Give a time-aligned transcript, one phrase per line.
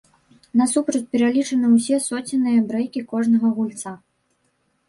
[0.59, 3.95] Насупраць пералічаны ўсе соценныя брэйкі кожнага гульца.